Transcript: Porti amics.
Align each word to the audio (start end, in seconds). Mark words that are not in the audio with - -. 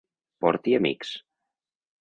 Porti 0.45 0.73
amics. 0.79 1.13